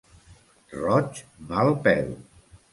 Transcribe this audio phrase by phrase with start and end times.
[0.77, 1.21] Roig,
[1.53, 2.13] mal pèl.